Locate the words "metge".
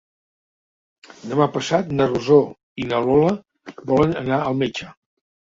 4.65-4.91